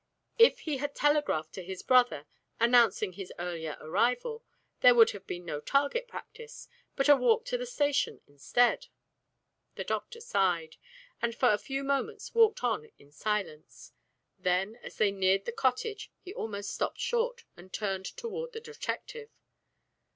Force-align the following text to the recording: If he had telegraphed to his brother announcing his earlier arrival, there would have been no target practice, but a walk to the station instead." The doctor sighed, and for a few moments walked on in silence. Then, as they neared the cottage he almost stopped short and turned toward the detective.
If 0.39 0.61
he 0.61 0.77
had 0.77 0.95
telegraphed 0.95 1.53
to 1.53 1.63
his 1.63 1.83
brother 1.83 2.25
announcing 2.59 3.13
his 3.13 3.31
earlier 3.37 3.77
arrival, 3.79 4.43
there 4.79 4.95
would 4.95 5.11
have 5.11 5.27
been 5.27 5.45
no 5.45 5.59
target 5.59 6.07
practice, 6.07 6.67
but 6.95 7.07
a 7.07 7.15
walk 7.15 7.45
to 7.45 7.57
the 7.59 7.67
station 7.67 8.19
instead." 8.25 8.87
The 9.75 9.83
doctor 9.83 10.19
sighed, 10.19 10.77
and 11.21 11.35
for 11.35 11.49
a 11.49 11.59
few 11.59 11.83
moments 11.83 12.33
walked 12.33 12.63
on 12.63 12.89
in 12.97 13.11
silence. 13.11 13.91
Then, 14.39 14.75
as 14.77 14.95
they 14.97 15.11
neared 15.11 15.45
the 15.45 15.51
cottage 15.51 16.11
he 16.19 16.33
almost 16.33 16.73
stopped 16.73 16.99
short 16.99 17.45
and 17.55 17.71
turned 17.71 18.05
toward 18.07 18.53
the 18.53 18.59
detective. 18.59 19.29